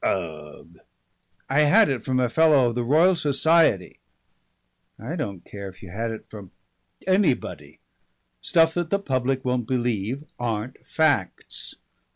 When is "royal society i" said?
2.83-5.15